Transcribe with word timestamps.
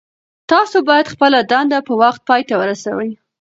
تاسو 0.51 0.77
باید 0.89 1.11
خپله 1.13 1.39
دنده 1.51 1.79
په 1.87 1.93
وخت 2.01 2.21
پای 2.29 2.41
ته 2.49 2.55
ورسوئ. 2.57 3.11